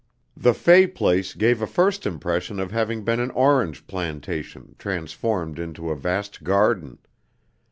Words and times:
The 0.35 0.55
"Fay 0.55 0.87
place" 0.87 1.35
gave 1.35 1.61
a 1.61 1.67
first 1.67 2.07
impression 2.07 2.59
of 2.59 2.71
having 2.71 3.03
been 3.03 3.19
an 3.19 3.29
orange 3.29 3.85
plantation 3.85 4.73
transformed 4.79 5.59
into 5.59 5.91
a 5.91 5.95
vast 5.95 6.43
garden. 6.43 6.97